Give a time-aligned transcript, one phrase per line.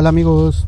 [0.00, 0.66] Hola, amigos.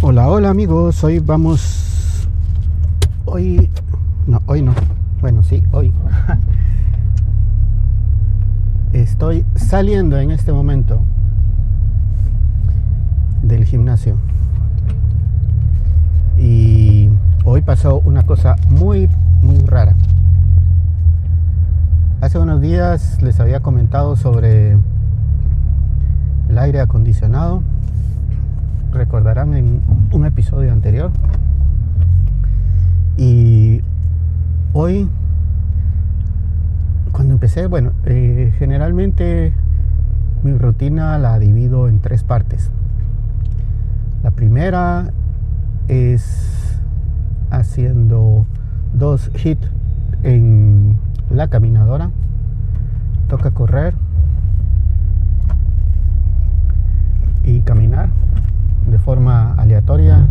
[0.00, 1.04] Hola, hola amigos.
[1.04, 2.26] Hoy vamos...
[3.26, 3.68] Hoy...
[4.26, 4.72] No, hoy no.
[5.20, 5.92] Bueno, sí, hoy.
[8.94, 11.02] Estoy saliendo en este momento
[13.42, 14.16] del gimnasio.
[16.38, 17.10] Y
[17.44, 19.06] hoy pasó una cosa muy,
[19.42, 19.94] muy rara.
[22.22, 24.78] Hace unos días les había comentado sobre
[26.60, 27.62] aire acondicionado.
[28.92, 29.80] Recordarán en
[30.12, 31.10] un episodio anterior.
[33.16, 33.80] Y
[34.72, 35.08] hoy,
[37.12, 39.52] cuando empecé, bueno, eh, generalmente
[40.42, 42.70] mi rutina la divido en tres partes.
[44.22, 45.12] La primera
[45.88, 46.78] es
[47.50, 48.46] haciendo
[48.92, 49.66] dos hits
[50.22, 50.98] en
[51.30, 52.10] la caminadora.
[53.28, 53.94] Toca correr
[57.50, 58.10] y caminar
[58.86, 60.26] de forma aleatoria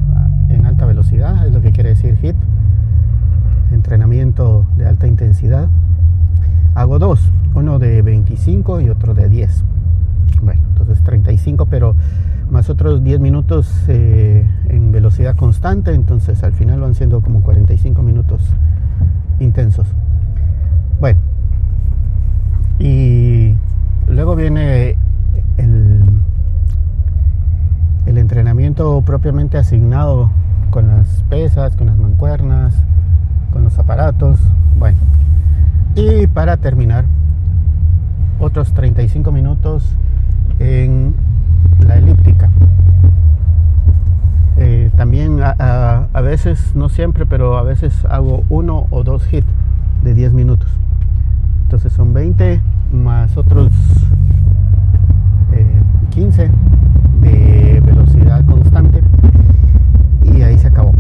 [0.50, 2.36] en alta velocidad, es lo que quiere decir HIT,
[3.72, 5.68] entrenamiento de alta intensidad.
[6.76, 7.22] Hago dos,
[7.54, 9.64] uno de 25 y otro de 10.
[10.42, 11.96] Bueno, entonces 35, pero
[12.50, 18.02] más otros 10 minutos eh, en velocidad constante, entonces al final van siendo como 45
[18.02, 18.42] minutos
[19.40, 19.88] intensos.
[21.00, 21.20] Bueno,
[22.80, 23.56] y
[24.08, 24.96] luego viene
[25.58, 26.02] el,
[28.06, 28.18] el
[29.06, 30.32] propiamente asignado
[30.70, 32.74] con las pesas, con las mancuernas,
[33.52, 34.40] con los aparatos.
[34.78, 34.98] Bueno,
[35.96, 37.04] y para terminar,
[38.40, 39.84] otros 35 minutos
[40.60, 41.14] en
[41.86, 42.50] la elíptica.
[44.56, 49.48] Eh, también a, veces, no siempre, pero a veces hago uno o dos hits
[50.04, 50.70] de 10 minutos.
[51.64, 52.62] Entonces son 20
[52.94, 53.74] más otros
[55.52, 55.82] eh,
[56.12, 56.50] 15
[57.22, 57.79] de velocidad constante
[60.40, 60.94] y ahí se acabó.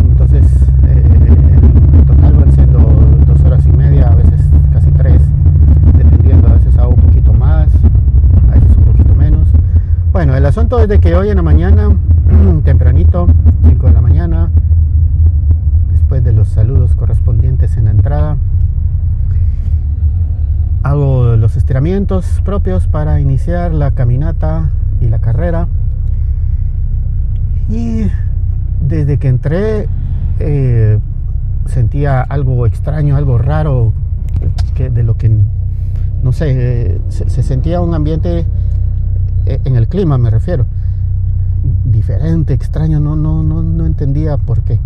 [0.00, 0.44] Entonces
[0.84, 1.02] eh,
[1.92, 2.78] en total van siendo
[3.26, 4.40] dos horas y media, a veces
[4.72, 5.20] casi tres,
[5.94, 7.68] dependiendo, a veces hago un poquito más,
[8.48, 9.46] a veces un poquito menos.
[10.10, 11.94] Bueno, el asunto es de que hoy en la mañana,
[12.64, 13.26] tempranito,
[13.68, 14.48] 5 de la mañana,
[15.92, 18.38] después de los saludos correspondientes en la entrada,
[20.82, 24.70] hago los estiramientos propios para iniciar la caminata
[25.02, 25.68] y la carrera.
[27.68, 28.06] Y
[28.88, 29.88] desde que entré
[30.38, 30.98] eh,
[31.66, 33.92] sentía algo extraño, algo raro,
[34.76, 35.30] de lo que,
[36.22, 38.44] no sé, se, se, sentía un ambiente
[39.46, 40.66] eh, en el clima, me refiero,
[41.84, 44.78] diferente, extraño, no, no, no, no entendía por qué.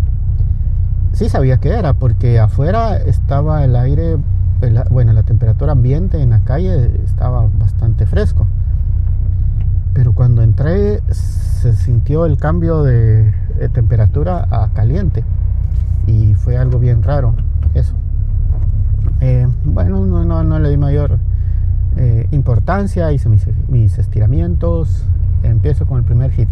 [1.11, 4.17] Sí sabía que era, porque afuera estaba el aire
[4.91, 8.47] bueno, la temperatura ambiente en la calle estaba bastante fresco.
[9.93, 13.33] Pero cuando entré se sintió el cambio de,
[13.73, 15.23] temperatura a caliente.
[16.07, 17.35] Y fue algo bien raro
[17.73, 17.93] eso.
[19.21, 21.19] Eh, bueno, no, no, le di mayor
[21.97, 25.05] eh, importancia, hice mis, mis, estiramientos.
[25.43, 26.49] Empiezo con el primer hit.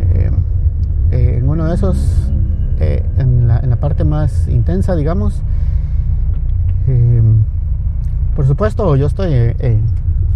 [0.00, 0.30] Eh,
[1.10, 2.32] en uno de esos,
[2.80, 5.42] en la, en la parte más intensa, digamos,
[6.88, 7.22] eh,
[8.34, 9.82] por supuesto, yo estoy en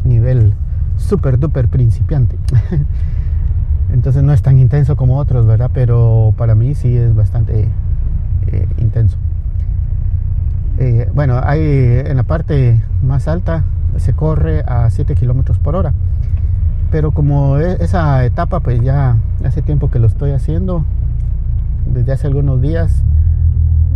[0.05, 0.53] nivel
[0.97, 2.37] super duper principiante.
[3.97, 5.71] Entonces no es tan intenso como otros, ¿verdad?
[5.73, 7.67] Pero para mí sí es bastante
[8.47, 9.17] eh, intenso.
[10.79, 11.61] Eh, bueno, hay
[12.05, 13.65] en la parte más alta
[13.97, 15.95] se corre a 7 kilómetros por hora.
[16.91, 20.85] Pero como e, esa etapa, pues ya hace tiempo que lo estoy haciendo,
[21.87, 23.03] desde hace algunos días,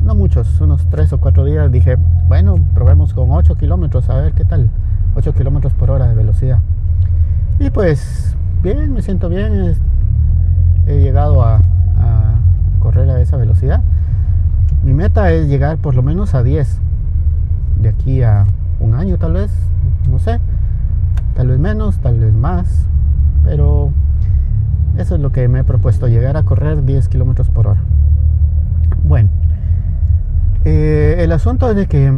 [0.02, 4.32] no muchos, unos 3 o 4 días, dije, bueno, probemos con 8 kilómetros, a ver
[4.32, 4.70] qué tal.
[5.14, 6.60] 8 kilómetros por hora de velocidad.
[7.58, 9.74] Y pues, bien, me siento bien.
[10.86, 11.60] He llegado a,
[12.80, 13.82] correr a esa velocidad.
[14.82, 16.78] Mi meta es llegar por lo menos a 10.
[17.82, 18.46] De aquí a
[18.78, 19.52] un año tal vez,
[20.10, 20.40] no sé.
[21.34, 22.86] Tal vez menos, tal vez más.
[23.44, 23.92] Pero
[24.96, 27.80] eso es lo que me he propuesto, llegar a correr 10 kilómetros por hora.
[29.04, 29.28] Bueno,
[30.64, 32.12] eh, el asunto es de que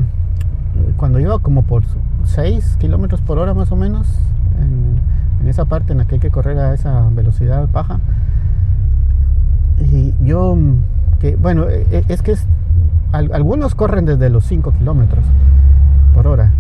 [0.96, 1.82] cuando iba como por
[2.24, 4.08] 6 kilómetros por hora más o menos,
[4.60, 5.00] en,
[5.40, 8.00] en, esa parte en la que hay que correr a esa velocidad baja,
[9.81, 10.56] y yo,
[11.20, 12.46] que bueno, e, e, es que es,
[13.12, 15.25] algunos corren desde los 5 kilómetros
[16.14, 16.50] por hora,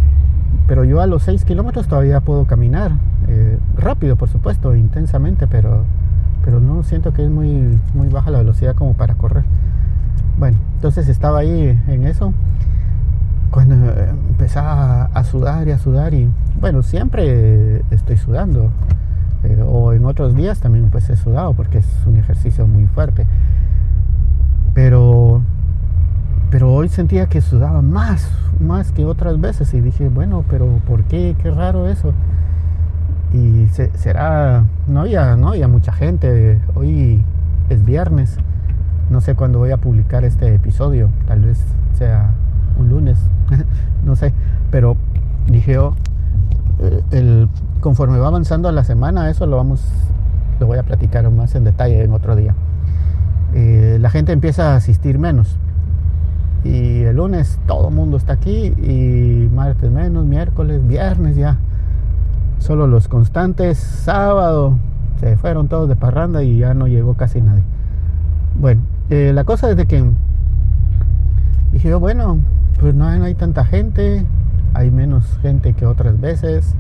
[0.66, 2.92] pero yo a los 6 kilómetros todavía puedo caminar,
[3.28, 5.84] eh, rápido por supuesto, intensamente, pero,
[6.44, 9.44] pero no siento que es muy, muy baja la velocidad como para correr.
[10.38, 12.32] Bueno, entonces estaba ahí en eso
[13.52, 16.28] cuando empezaba a sudar y a sudar y
[16.62, 18.70] bueno, siempre estoy sudando.
[19.42, 23.26] Eh, o en otros días también pues he sudado porque es un ejercicio muy fuerte.
[24.72, 25.42] Pero
[26.52, 28.30] pero hoy sentía que sudaba más,
[28.60, 31.34] más que otras veces y dije, bueno, pero ¿por qué?
[31.42, 32.12] Qué raro eso.
[33.32, 37.24] Y será, no había, no había mucha gente, hoy
[37.70, 38.36] es viernes,
[39.10, 41.58] no sé cuándo voy a publicar este episodio, tal vez
[41.94, 42.32] sea
[42.76, 43.18] un lunes,
[44.04, 44.34] no sé,
[44.70, 44.98] pero
[45.46, 46.11] dije yo, eh,
[47.10, 47.48] el,
[47.80, 49.84] conforme va avanzando la semana, eso lo vamos,
[50.60, 52.54] lo voy a platicar más en detalle en otro día.
[53.54, 55.58] Eh, la gente empieza a asistir menos
[56.64, 61.58] y el lunes todo el mundo está aquí y martes menos, miércoles, viernes ya.
[62.58, 64.78] Solo los constantes, sábado,
[65.18, 67.64] se fueron todos de parranda y ya no llegó casi nadie.
[68.60, 70.04] Bueno, eh, la cosa es que
[71.72, 72.38] dije bueno,
[72.78, 74.24] pues no hay, tanta gente,
[74.74, 76.74] hay menos gente que otras veces.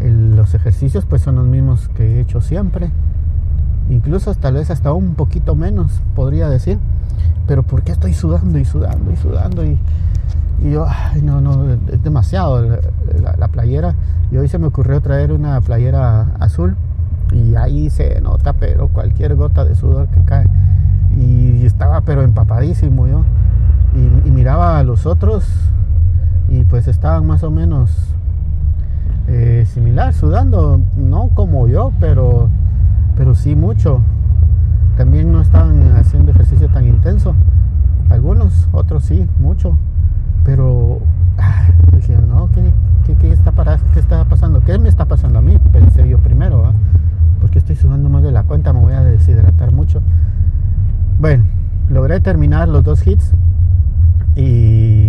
[0.00, 2.90] los ejercicios pues son los mismos que he hecho siempre.
[3.88, 6.78] Incluso tal vez hasta un poquito menos, podría decir
[7.50, 9.64] pero ¿por qué estoy sudando y sudando y sudando?
[9.64, 9.76] Y,
[10.70, 13.96] yo, ay, no, no, es demasiado la, playera.
[14.30, 16.76] Y hoy se me ocurrió traer una playera azul
[17.32, 20.46] y ahí se nota, pero cualquier gota de sudor que cae.
[21.18, 23.24] Y estaba, pero empapadísimo yo.
[23.96, 25.44] Y, miraba a los otros
[26.50, 27.90] y pues estaban más o menos
[29.28, 32.50] eh, similar, sudando, no como yo, pero,
[33.16, 34.02] pero sí mucho
[35.00, 37.34] también no estaban haciendo ejercicio tan intenso.
[38.10, 39.78] Algunos, otros sí, mucho.
[40.44, 40.98] Pero
[41.96, 44.60] dije, no, ¿qué, para, ¿qué está pasando?
[44.60, 45.56] ¿Qué me está pasando a mí?
[45.72, 46.74] Pensé yo primero,
[47.40, 50.02] porque estoy sudando más de la cuenta, me voy a deshidratar mucho.
[51.18, 51.44] Bueno,
[51.88, 53.32] logré terminar los dos hits
[54.36, 54.99] y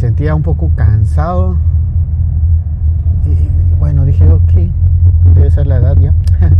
[0.00, 1.56] sentía un poco cansado.
[3.26, 4.52] Y bueno, dije, ok,
[5.34, 6.12] debe ser la edad ya.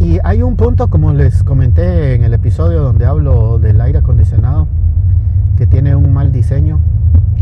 [0.00, 4.68] Y hay un punto, como les comenté en el episodio donde hablo del aire acondicionado,
[5.56, 6.78] que tiene un mal diseño.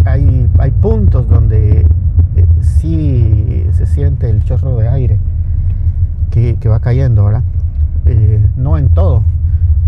[0.06, 1.86] Hay, hay puntos donde
[2.34, 5.18] eh, sí se siente el chorro de aire
[6.30, 7.42] que, va cayendo, ¿verdad?
[8.06, 9.22] Eh, no en todo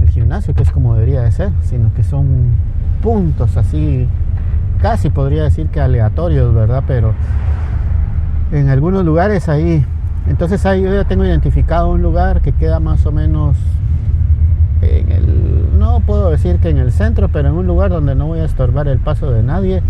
[0.00, 2.26] el gimnasio, que es como debería de ser, sino que son
[3.02, 4.06] puntos así,
[4.80, 6.84] casi podría decir que aleatorios, ¿verdad?
[6.86, 7.14] Pero
[8.52, 9.84] en algunos lugares ahí
[10.28, 13.56] entonces ahí yo ya tengo identificado un lugar que queda más o menos
[14.82, 18.26] en el, no puedo decir que en el centro, pero en un lugar donde no
[18.26, 19.82] voy a estorbar el paso de nadie.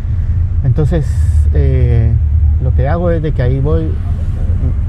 [0.64, 1.06] Entonces
[1.54, 2.12] eh,
[2.62, 3.90] lo que hago es de que ahí voy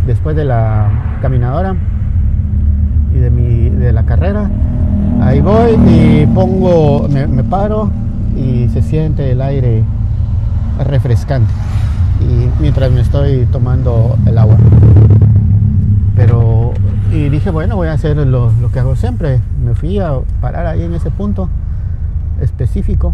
[0.05, 1.75] después de la caminadora
[3.13, 4.49] y de, mi, de la carrera,
[5.21, 7.89] ahí voy y pongo, me, me paro
[8.39, 9.83] y se siente el aire
[10.86, 11.51] refrescante
[12.21, 14.57] y mientras me estoy tomando el agua.
[16.15, 16.74] Pero,
[17.12, 19.39] y dije, bueno, voy a hacer lo, que hago siempre.
[19.63, 21.50] Me fui a parar ahí en ese punto
[22.41, 23.13] específico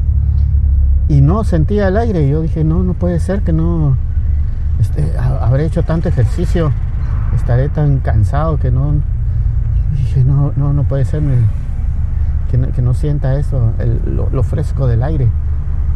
[1.07, 2.25] y no sentía el aire.
[2.25, 3.95] Y yo dije, no, no puede ser que no
[4.79, 6.71] este, habré hecho tanto ejercicio,
[7.35, 8.93] estaré tan cansado que no.
[9.95, 11.21] Dije, no, no, no puede ser
[12.49, 13.71] que, no, sienta eso,
[14.05, 15.25] lo, fresco del aire.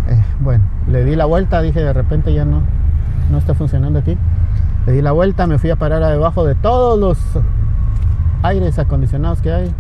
[0.08, 2.63] Eh, bueno, le di la vuelta, dije, de repente ya no,
[3.32, 4.18] no está funcionando aquí.
[4.86, 7.18] Le di la vuelta, me fui a parar debajo de todos los
[8.44, 9.72] aires acondicionados que hay,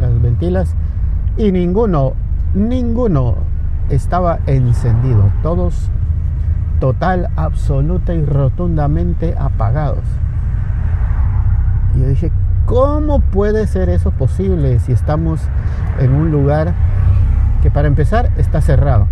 [0.00, 0.74] las ventilas,
[1.36, 2.14] y ninguno,
[2.54, 3.36] ninguno
[3.88, 5.30] estaba encendido.
[5.42, 5.90] Todos
[6.80, 10.04] total, absoluta y rotundamente apagados.
[11.94, 12.32] Y yo dije,
[12.70, 15.40] ¿cómo puede ser eso posible si estamos
[15.98, 16.72] en un lugar
[17.64, 19.08] que para empezar está cerrado?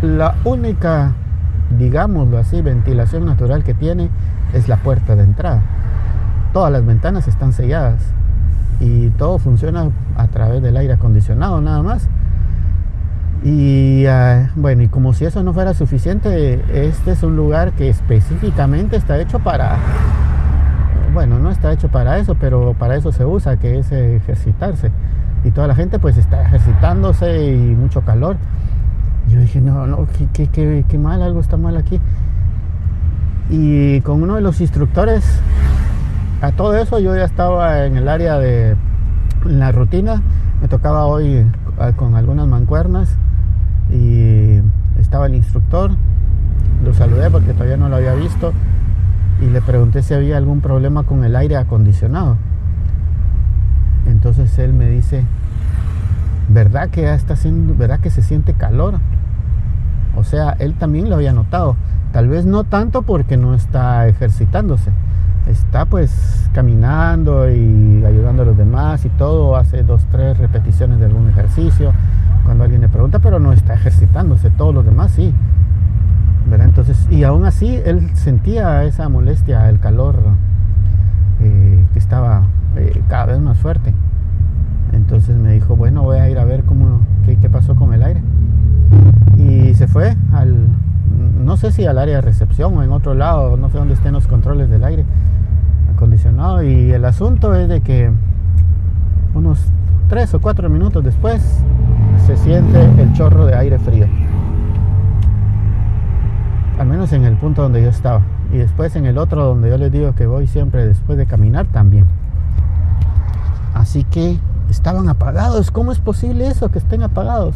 [0.00, 1.12] La única
[1.78, 4.08] digámoslo así, ventilación natural que tiene
[4.54, 5.60] es la puerta de entrada.
[6.54, 8.00] Todas las ventanas están selladas
[8.80, 12.08] y todo funciona a través del aire acondicionado nada más.
[13.44, 17.90] Y ah, bueno, y como si eso no fuera suficiente, este es un lugar que
[17.90, 19.76] específicamente está hecho para,
[21.12, 24.90] bueno, no está hecho para eso, pero para eso se usa, que es ejercitarse.
[25.44, 28.36] Y toda la gente pues está ejercitándose y mucho calor.
[29.28, 32.00] Yo dije, no, no, qué, mal, algo está mal aquí.
[33.48, 35.24] Y con uno de los instructores,
[36.42, 38.76] a todo eso yo ya estaba en el área de
[39.44, 40.22] la rutina.
[40.60, 41.46] Me tocaba hoy
[41.78, 43.16] ah, con algunas mancuernas
[43.90, 44.60] y
[44.98, 45.92] estaba el instructor.
[46.84, 48.52] Lo saludé porque todavía no lo había visto
[49.40, 52.36] y le pregunté si había algún problema con el aire acondicionado.
[54.06, 55.24] Entonces él me dice,
[56.48, 58.98] ¿verdad que está haciendo, verdad que se siente calor?
[60.16, 61.76] O sea, él también lo había notado.
[62.12, 64.90] Tal vez no tanto porque no está ejercitándose.
[65.46, 69.56] Está pues caminando y ayudando a los demás y todo.
[69.56, 71.92] Hace dos, tres repeticiones de algún ejercicio.
[72.44, 74.50] Cuando alguien le pregunta, pero no está ejercitándose.
[74.50, 75.32] Todos los demás sí.
[76.52, 80.16] Entonces, y aún así él sentía esa molestia, el calor
[81.40, 82.44] eh, que estaba
[82.76, 83.94] eh, cada vez más fuerte.
[84.92, 88.22] Entonces me dijo, bueno, voy a ir a ver cómo, qué, pasó con el aire.
[89.36, 90.66] Y se fue al,
[91.44, 94.12] no sé si al área de recepción o en otro lado, no sé dónde estén
[94.12, 95.04] los controles del aire
[95.94, 96.62] acondicionado.
[96.62, 98.10] Y el asunto es de que
[99.34, 99.60] unos
[100.08, 101.40] tres o cuatro minutos después
[102.26, 104.06] se siente el chorro de aire frío.
[106.80, 108.22] Al menos en el punto donde yo estaba.
[108.50, 111.66] Y después en el otro donde yo les digo que voy siempre después de caminar
[111.66, 112.06] también.
[113.74, 114.38] Así que
[114.70, 115.70] estaban apagados.
[115.70, 116.70] ¿Cómo es posible eso?
[116.70, 117.54] Que estén apagados.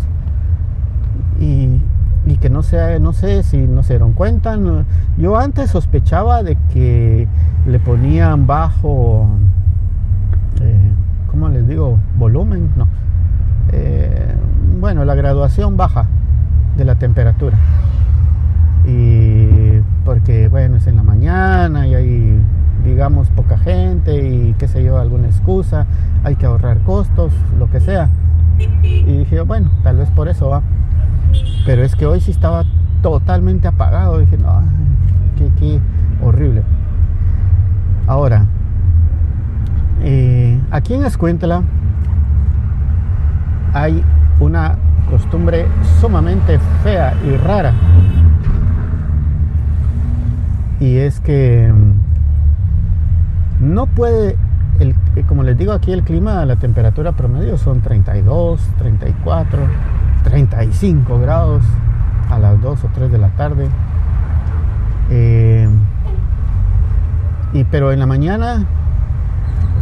[1.40, 1.80] Y,
[2.38, 4.58] que no sea, no sé si no se dieron cuenta.
[5.16, 7.26] Yo antes sospechaba de que
[7.66, 9.26] le ponían bajo,
[10.60, 10.90] eh,
[11.30, 11.98] ¿cómo les digo?
[12.18, 12.88] Volumen, no.
[13.72, 14.34] Eh,
[14.78, 16.08] bueno, la graduación baja
[16.76, 17.56] de la temperatura.
[18.86, 22.40] Y porque, bueno, es en la mañana y hay
[22.84, 25.86] digamos, poca gente y qué sé yo, alguna excusa,
[26.22, 28.10] hay que ahorrar costos, lo que sea.
[28.82, 30.62] Y dije, bueno, tal vez por eso va.
[31.66, 32.64] Pero es que hoy sí estaba
[33.02, 34.18] totalmente apagado.
[34.18, 34.62] Dije, no,
[35.36, 35.80] qué,
[36.22, 36.62] horrible.
[38.06, 38.46] Ahora,
[40.02, 41.62] eh, aquí en Escuintla
[43.72, 44.04] hay
[44.38, 44.76] una
[45.10, 45.66] costumbre
[46.00, 47.72] sumamente fea y rara.
[50.84, 51.72] Y es que
[53.58, 54.36] no puede,
[54.80, 59.60] el, eh, como les digo aquí el clima, la temperatura promedio son 32, 34,
[60.24, 61.64] 35 grados
[62.30, 63.66] a las 2 o 3 de la tarde.
[65.08, 65.66] Eh,
[67.54, 68.66] y, pero en la mañana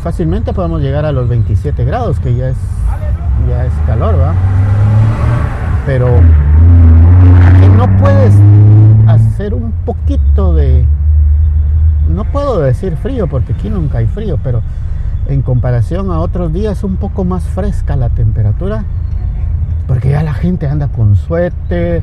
[0.04, 2.58] fácilmente podemos llegar a los 27 grados, que ya es,
[3.48, 4.34] ya es calor, ¿va?
[5.84, 6.06] Pero
[7.76, 8.36] no puedes
[9.50, 10.86] un poquito de
[12.08, 14.62] no puedo decir frío porque aquí nunca hay frío, pero
[15.26, 18.84] en comparación a otros días un poco más fresca la temperatura,
[19.86, 22.02] porque ya la gente anda con suéter,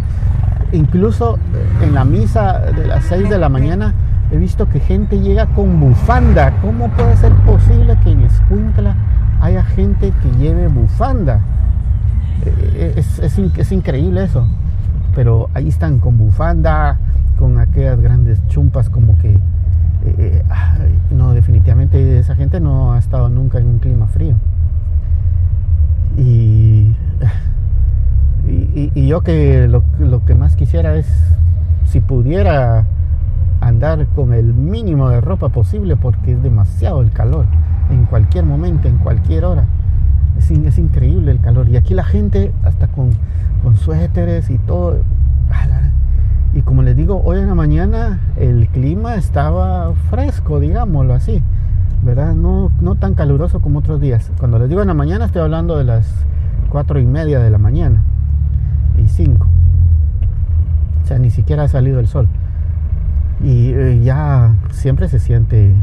[0.72, 1.38] incluso
[1.82, 3.94] en la misa de las 6 de la mañana
[4.32, 6.54] he visto que gente llega con bufanda.
[6.62, 8.96] ¿Cómo puede ser posible que en Escuintla
[9.42, 11.40] haya gente que lleve bufanda?
[12.46, 14.48] Eh, es, es increíble eso.
[15.16, 16.98] Pero ahí están con bufanda,
[17.40, 19.40] con aquellas grandes chumpas como que
[20.06, 20.44] eh,
[21.10, 24.36] no, definitivamente esa gente no ha estado nunca en un clima frío.
[28.48, 31.08] Y, y, yo que lo, lo, que más quisiera es,
[31.86, 32.86] si pudiera
[33.62, 37.46] andar con el mínimo de ropa posible, porque es demasiado el calor,
[37.92, 39.66] en cualquier momento, en cualquier hora.
[40.38, 41.70] Es, es increíble el calor.
[41.70, 43.12] Y aquí la gente, hasta con,
[43.62, 44.98] con suéteres y todo,
[46.54, 51.44] y como les digo, hoy en la mañana el clima estaba fresco, digámoslo así,
[52.02, 52.34] ¿verdad?
[52.34, 54.32] No, no tan caluroso como otros días.
[54.40, 56.26] Cuando les digo en la mañana estoy hablando de las
[56.70, 58.02] cuatro y media de la mañana
[58.98, 59.46] y cinco.
[61.04, 62.28] O sea, ni siquiera ha salido el sol.
[63.44, 65.76] Y eh, ya siempre se siente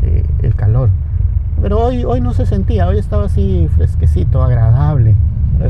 [0.00, 0.88] eh, el calor.
[1.60, 5.16] Pero hoy, hoy no se sentía, hoy estaba así fresquecito, agradable,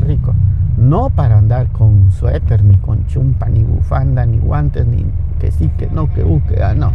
[0.07, 0.33] rico.
[0.77, 5.05] No para andar con suéter, ni con chumpa, ni bufanda, ni guantes, ni
[5.39, 6.91] que sí, que no, que uh, que ah, no.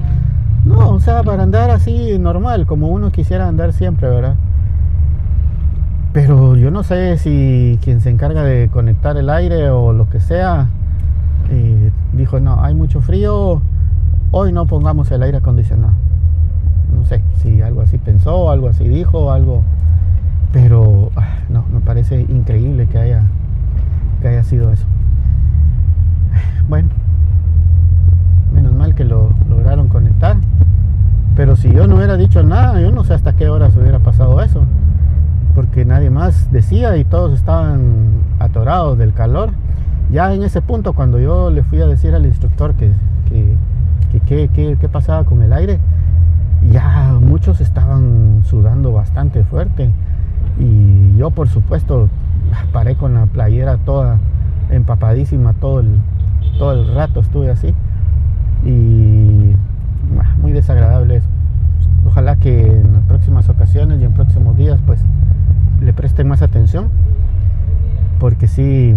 [0.65, 4.35] No, o sea, para andar así normal, como uno quisiera andar siempre, ¿verdad?
[6.13, 10.21] Pero yo no sé si quien se encarga de conectar el aire o lo que
[10.21, 10.69] sea,
[11.51, 13.63] eh, dijo, no, hay mucho frío,
[14.33, 15.95] hoy no pongamos el aire acondicionado.
[16.95, 19.63] No sé si algo así pensó, algo así dijo, algo...
[20.53, 23.23] Pero ah, no, me parece increíble que haya
[24.21, 24.87] que haya sido eso.
[26.69, 26.89] Bueno,
[28.55, 30.37] menos mal que lo lograron conectar.
[31.37, 34.41] Pero si yo no hubiera dicho nada, yo no sé hasta qué horas hubiera pasado
[34.43, 34.65] eso.
[35.55, 39.51] Porque nadie más decía y todos estaban atorados del calor.
[40.13, 42.93] Ya en ese punto, cuando yo le fui a decir al instructor que,
[43.29, 45.79] que, pasaba con el aire,
[46.71, 49.91] ya muchos estaban sudando bastante fuerte.
[50.59, 52.09] Y yo, por supuesto,
[52.73, 54.19] paré con la playera toda
[54.71, 55.99] empapadísima todo el,
[56.59, 57.75] todo el rato estuve así
[58.65, 59.53] y
[60.19, 61.29] ah, muy desagradable eso
[62.07, 65.01] ojalá que en las próximas ocasiones y en próximos días pues
[65.81, 66.89] le presten más atención
[68.21, 68.95] porque sí,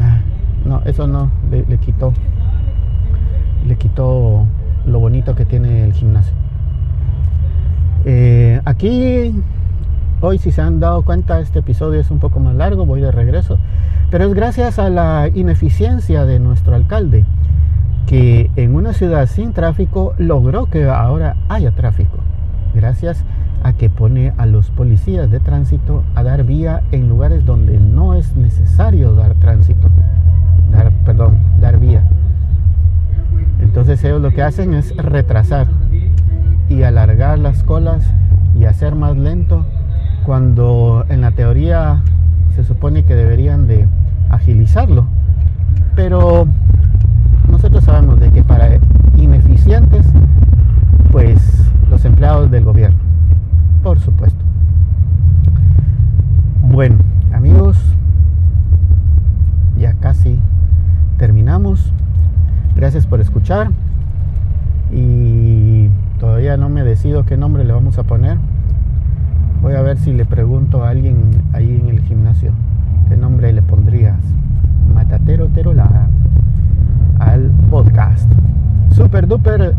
[0.00, 0.20] ah,
[0.64, 2.14] no, eso no, le, quitó,
[3.66, 4.46] le quitó
[4.86, 6.32] lo bonito que tiene el gimnasio.
[8.04, 9.34] Eh, aquí,
[10.20, 13.10] hoy si se han dado cuenta, este episodio es un poco más largo, voy de
[13.10, 13.58] regreso,
[14.10, 17.24] pero es gracias a la ineficiencia de nuestro alcalde,
[18.06, 22.18] que en una ciudad sin tráfico logró que ahora haya tráfico,
[22.74, 23.24] gracias
[23.62, 28.14] a que pone a los policías de tránsito a dar vía en lugares donde no
[28.14, 29.88] es necesario dar tránsito,
[30.72, 32.02] dar, perdón, dar vía.
[33.60, 35.66] Entonces ellos lo que hacen es retrasar
[36.68, 38.02] y alargar las colas
[38.58, 39.66] y hacer más lento
[40.24, 42.02] cuando en la teoría
[42.54, 43.86] se supone que deberían de
[44.28, 45.06] agilizarlo.
[45.96, 46.46] Pero
[47.50, 48.78] nosotros sabemos de que para
[49.16, 50.06] ineficientes,
[51.10, 51.40] pues
[51.88, 52.98] los empleados del gobierno,
[53.82, 54.44] por supuesto.
[56.62, 56.96] Bueno,
[57.32, 57.76] amigos,
[59.78, 60.38] ya casi
[61.18, 61.92] terminamos.
[62.76, 63.70] Gracias por escuchar.
[64.92, 68.38] Y todavía no me decido qué nombre le vamos a poner.
[69.62, 72.52] Voy a ver si le pregunto a alguien ahí en el gimnasio
[73.08, 74.18] qué nombre le pondrías.
[74.94, 76.08] Matatero Terola
[77.18, 78.30] al podcast.
[78.92, 79.74] Super duper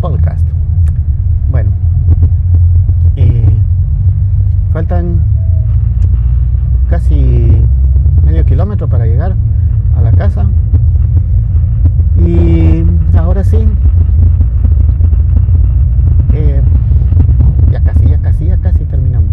[0.00, 0.46] podcast.
[1.50, 1.70] Bueno,
[3.16, 3.44] eh,
[4.72, 5.20] faltan
[6.88, 7.62] casi
[8.24, 9.34] medio kilómetro para llegar
[9.96, 10.46] a la casa.
[12.16, 12.84] Y
[13.16, 13.66] ahora sí,
[16.32, 16.62] eh,
[17.70, 19.32] ya casi, ya casi, ya casi terminamos.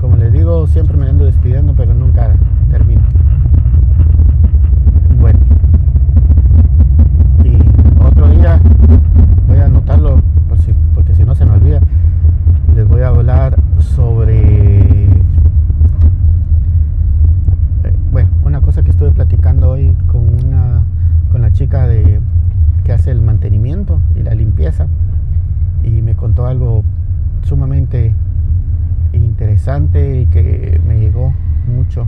[0.00, 2.30] Como les digo, siempre me ando despidiendo, pero nunca
[2.70, 3.02] termino.
[5.20, 5.38] Bueno,
[7.44, 7.58] y
[8.02, 8.60] otro día
[9.46, 11.80] voy a anotarlo por si, porque si no se me olvida.
[12.74, 15.04] Les voy a hablar sobre
[17.84, 20.82] eh, bueno, una cosa que estuve platicando hoy con una
[21.30, 22.22] con la chica de
[22.84, 24.86] que hace el mantenimiento y la limpieza
[25.84, 26.84] y me contó algo
[27.42, 28.14] sumamente
[29.12, 31.34] interesante y que me llegó
[31.70, 32.06] mucho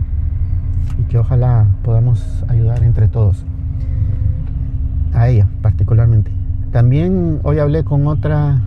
[0.99, 3.45] y que ojalá podamos ayudar entre todos
[5.13, 6.31] a ella particularmente.
[6.71, 8.59] También hoy hablé con otra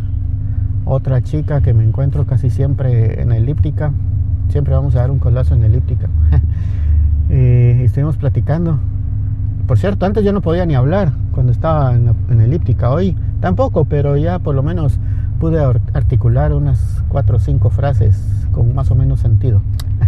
[0.84, 3.90] otra chica que me encuentro casi siempre en elíptica
[4.50, 6.08] siempre vamos a dar un colazo en elíptica.
[7.28, 8.78] Eh, estuvimos platicando
[9.66, 12.90] por cierto, antes yo no podía ni hablar cuando estaba en, elíptica.
[12.90, 14.98] Hoy tampoco, pero ya por lo menos
[15.40, 15.60] pude
[15.92, 19.62] articular unas cuatro o cinco frases con más o menos sentido.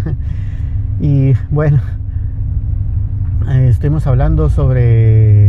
[1.00, 1.80] y bueno,
[3.48, 5.48] eh, estuvimos hablando sobre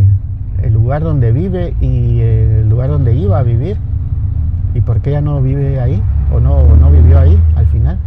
[0.63, 3.77] el lugar donde vive y el lugar donde iba a vivir
[4.73, 6.01] y por qué ya no vive ahí
[6.33, 7.97] o no, no vivió ahí al final.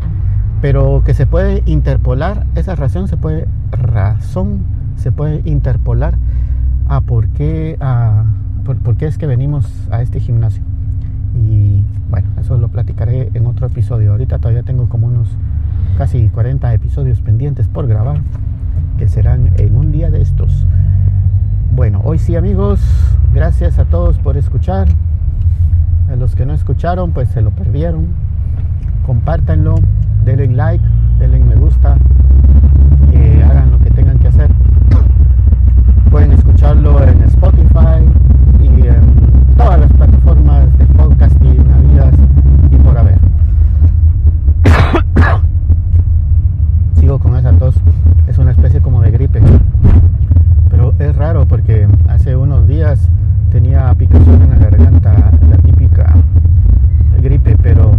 [0.60, 6.14] Pero que se puede interpolar, esa razón se puede, razón se puede interpolar
[6.88, 8.24] a por qué, a,
[8.64, 10.62] por, qué es que venimos a este gimnasio.
[11.34, 14.12] Y bueno, eso lo platicaré en otro episodio.
[14.12, 15.28] Ahorita todavía tengo como unos
[15.98, 18.20] casi 40 episodios pendientes por grabar,
[18.96, 20.66] que serán en un día de estos.
[21.74, 22.80] Bueno, hoy sí amigos,
[23.34, 24.86] gracias a todos por escuchar.
[26.10, 28.06] A los que no escucharon, pues se lo perdieron.
[29.04, 29.74] Compártanlo,
[30.24, 30.84] denle like,
[31.18, 31.98] denle me gusta
[36.12, 38.04] Pueden escucharlo en Spotify
[38.60, 42.14] y en todas las plataformas de podcasting habidas
[42.70, 43.18] y por haber.
[47.00, 47.76] Sigo con esa tos.
[48.28, 49.40] Es una especie como de gripe.
[50.68, 53.08] Pero es raro porque hace unos días
[53.50, 55.14] tenía picazón en la garganta,
[55.48, 56.14] la típica
[57.22, 57.91] gripe, pero